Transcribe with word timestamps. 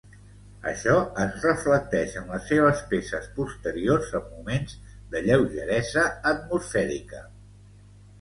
Això 0.69 0.93
es 1.23 1.33
reflecteix 1.47 2.15
en 2.21 2.31
les 2.35 2.47
seves 2.51 2.81
peces 2.93 3.27
posteriors 3.35 4.09
en 4.21 4.25
moments 4.31 4.73
de 5.13 5.21
lleugeresa 5.27 6.07
atmosfèrica. 6.31 7.21